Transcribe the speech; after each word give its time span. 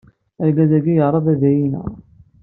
Argaz-a 0.43 0.79
yeɛreḍ 0.95 1.25
ad 1.33 1.41
iyi-ineɣ. 1.49 1.87